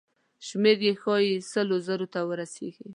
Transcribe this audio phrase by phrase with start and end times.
[0.47, 2.89] شمېر یې ښایي سلو زرو ته ورسیږي.